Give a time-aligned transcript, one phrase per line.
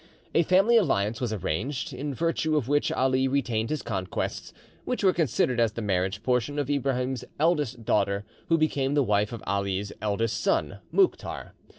[0.33, 4.51] A family alliance was arranged, in virtue of which Ali retained his conquests,
[4.83, 9.31] which were considered as the marriage portion of Ibrahim's eldest daughter, who became the wife
[9.31, 11.51] of Ali's eldest son, Mouktar.